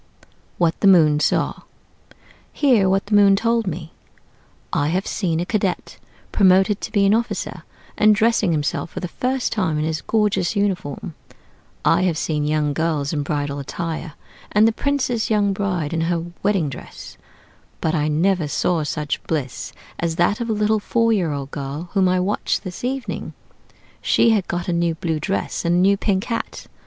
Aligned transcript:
WHAT 0.57 0.79
THE 0.79 0.87
MOON 0.87 1.19
SAW 1.19 1.61
Hear 2.51 2.89
what 2.89 3.05
the 3.05 3.13
Moon 3.13 3.35
told 3.35 3.67
me: 3.67 3.91
"I 4.73 4.87
have 4.87 5.05
seen 5.05 5.39
a 5.39 5.45
cadet 5.45 5.97
promoted 6.31 6.81
to 6.81 6.91
be 6.91 7.05
an 7.05 7.13
officer, 7.13 7.61
and 7.99 8.15
dressing 8.15 8.51
himself 8.51 8.89
for 8.89 8.99
the 8.99 9.07
first 9.07 9.53
time 9.53 9.77
in 9.77 9.85
his 9.85 10.01
gorgeous 10.01 10.55
uniform; 10.55 11.13
I 11.85 12.01
have 12.01 12.17
seen 12.17 12.45
young 12.47 12.73
girls 12.73 13.13
in 13.13 13.21
bridal 13.21 13.59
attire, 13.59 14.13
and 14.51 14.67
the 14.67 14.71
prince's 14.71 15.29
young 15.29 15.53
bride 15.53 15.93
in 15.93 16.01
her 16.01 16.25
wedding 16.41 16.67
dress: 16.67 17.15
but 17.79 17.93
I 17.93 18.07
never 18.07 18.47
saw 18.47 18.81
such 18.83 19.21
bliss 19.25 19.71
as 19.99 20.15
that 20.15 20.41
of 20.41 20.49
a 20.49 20.53
little 20.53 20.79
four 20.79 21.13
year 21.13 21.31
old 21.31 21.51
girl 21.51 21.89
whom 21.93 22.09
I 22.09 22.19
watched 22.19 22.63
this 22.63 22.83
evening. 22.83 23.33
She 24.01 24.31
had 24.31 24.47
got 24.47 24.67
a 24.67 24.73
new 24.73 24.95
blue 24.95 25.19
dress, 25.19 25.63
and 25.63 25.75
a 25.75 25.77
new 25.77 25.95
pink 25.95 26.23
hat. 26.23 26.65